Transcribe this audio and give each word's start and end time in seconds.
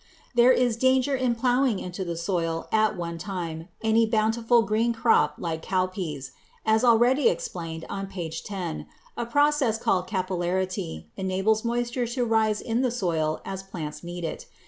There 0.33 0.51
is 0.51 0.77
danger 0.77 1.15
in 1.15 1.35
plowing 1.35 1.77
into 1.77 2.03
the 2.03 2.17
soil 2.17 2.67
at 2.71 2.97
one 2.97 3.19
time 3.19 3.67
any 3.83 4.07
bountiful 4.07 4.63
green 4.63 4.93
crop 4.93 5.35
like 5.37 5.61
cowpeas. 5.61 6.31
As 6.65 6.83
already 6.83 7.29
explained 7.29 7.85
on 7.87 8.07
page 8.07 8.43
10, 8.43 8.87
a 9.15 9.27
process 9.27 9.77
called 9.77 10.07
capillarity 10.07 11.05
enables 11.17 11.63
moisture 11.63 12.07
to 12.07 12.25
rise 12.25 12.61
in 12.61 12.81
the 12.81 12.89
soil 12.89 13.41
as 13.45 13.61
plants 13.61 14.03
need 14.03 14.23
it. 14.23 14.47